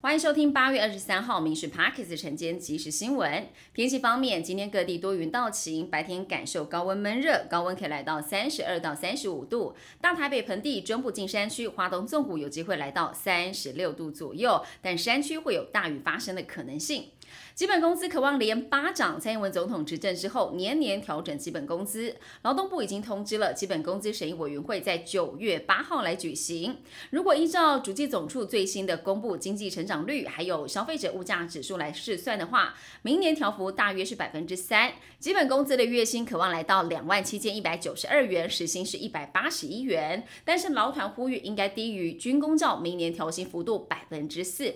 [0.00, 3.48] 欢迎收听八月二十三号《民事 Parkes》晨间即时新闻。
[3.74, 9.74] 天气方面，今天各地多云到晴，白天感受高温闷热，高温可以来到三十二到三十五度。
[10.00, 17.06] 大台北盆地、中部近山区、华东纵谷有机会来到三十六度左右，但山区会有大雨发生的可能性。
[17.54, 19.20] 基本工资渴望连八涨。
[19.20, 22.16] 蔡英文总统执政之后，年年调整基本工资。
[22.42, 26.78] 劳动部已经通知了基本工资审议委员会，在九月八号来举行。
[27.10, 34.92] 如果依照主计总处最新的公布经济成长率，还有消费者物价指数来试算的话，明年调幅大约是百分之三。
[35.18, 40.24] 基本工资的月薪渴望来到两万七千一百九十二元，时薪是一百八十一元。
[40.44, 44.74] 但是劳团呼吁应该低于军工教明年调薪幅度百分之四。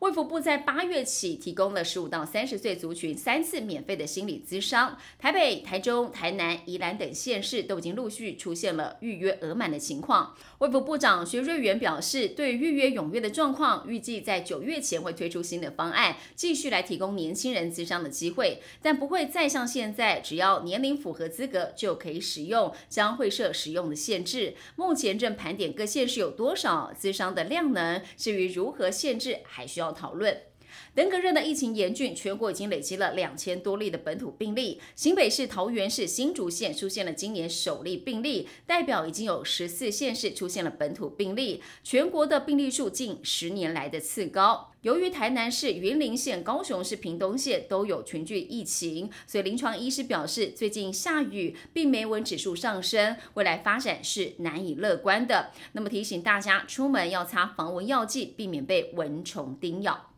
[0.00, 10.34] 卫福部在八月起提供了十五到三十岁族群三次免费的心理咨商，台北、台中、台南、宜兰等县市都已经陆续出现了预约额满的情况。
[10.58, 24.54] 卫福部长薛瑞元表示，对预约踊跃的状况，预计在九月前会推出新的方案，继续来提供年轻人咨商的机会，但不会再像现在，只要年龄符合资格就可以使用，将会设使用的限制。
[24.76, 29.83] 目前正盘点各县市有多少咨商的量能，至于如何限制，还需要。
[29.84, 30.53] 要讨论。
[30.94, 34.80] 登革热的疫情严峻，全国已经累积了两千多例的本土病例。
[34.94, 41.62] 新北市、桃园市、新竹县出现了今年首例病例，代表已经有十四县市出现了本土病例。
[41.82, 44.70] 全国的病例数近十年来的次高。
[44.82, 55.52] 由于台南市、云林县、高雄市、屏东县都有群聚疫情，所以临床医师表示，最近下雨，病媒蚊指数上升，未来发展是难以乐观的。
[55.72, 60.10] 那么提醒大家，出门要擦防蚊药剂，避免被蚊虫叮咬。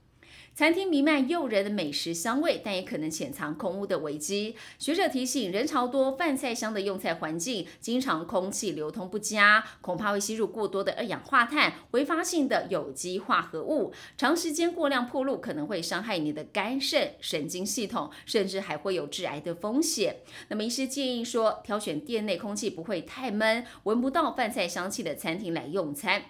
[0.57, 4.57] 餐厅弥漫诱人的美食香味，但也可能潜藏空污的危机。
[4.79, 13.93] 学者提醒，人潮多、饭菜香的用菜环境，经常空气流通不佳，恐怕会吸入过多的二氧化碳、挥发性的有机化合物。
[14.17, 20.21] 长时间过量暴露，可能会伤害你的肝肾、神经系统，甚至还会有致癌的风险。
[20.49, 26.23] 那么，医师建议说，挑选店内空气不会太闷、闻不到饭菜香气的餐厅来用餐。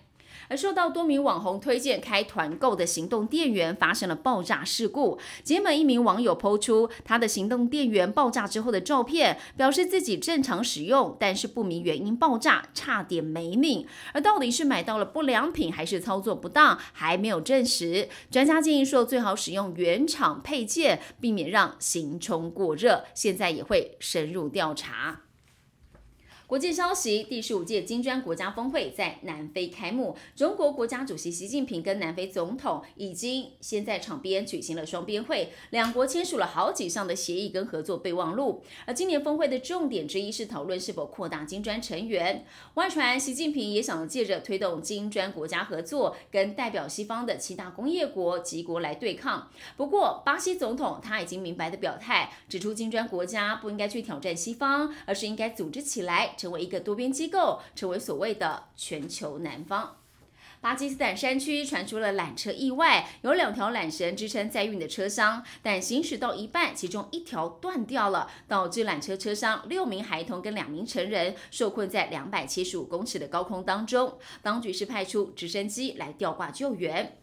[0.49, 5.19] 而受到多名网红推荐开团购的行动电源发生了爆炸事故。
[5.43, 13.87] 节目一名网友抛出他的行动电源爆炸之后的照片，表示自己正常使用，但是不明原因爆炸，差点没命。
[14.13, 18.09] 而到底是买到了不良品，还是操作不当，还没有证实。
[18.31, 23.05] 专家建议说，最好使用原厂配件，避免让行充过热。
[23.15, 25.26] 现在也会深入调查。
[26.47, 38.63] 国际消息：第十五届金砖国家峰会在南非开幕，中国国家主席习近平跟南非总统已经先在场边举行了双边会，两国签署了好几项的协议跟合作备忘录。
[38.85, 42.45] 而今年峰会的重点之一是讨论是否扩大金砖成员。
[42.75, 49.51] 外传习近平也想借着推动金砖国家合作，跟代表西方的七大工业国及国来对抗。
[49.77, 56.35] 不过，巴西总统他已经明白的表态，指出金砖国家不应该去挑战西方，而是应该组织起来。
[56.37, 59.97] 成为一个多边机构，成为所谓的全球南方。
[60.59, 74.19] 巴基斯坦山区传出了缆车意外，有两条缆绳支撑载运的车厢，但行驶到一半，其中一条断掉了，导致缆车车厢六名孩童跟两名成人受困在两百七十五公尺的高空当中。
[74.43, 77.19] 当局是派出直升机来吊挂救援。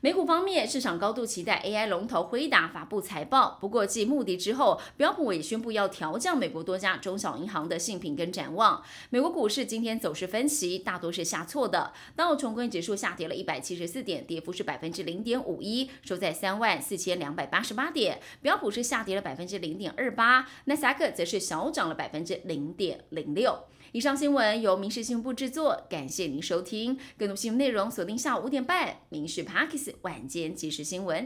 [0.00, 3.58] 美股方面，市场高度期待 AI 龙头辉达发布财报。
[3.60, 8.82] 不过，继穆迪之后，标普也宣布要调降美国多家中小银行的信评跟展望。
[9.10, 11.92] 美国股市今天走势分歧，大多是下挫的。
[12.14, 18.20] 道琼工指数下跌了一百七十四点，跌幅是百分之零点五一，收在三万四千两百八十八点。
[18.42, 23.58] 标普是下跌了百分之零点二八，纳斯达克则是小涨了百分之零点零六。
[23.92, 26.98] 以上新闻由民事新闻部制作，感谢您收听。
[27.16, 31.24] 更多新闻内容锁定下午五点半《民事 Parkes 晚间即时新闻》。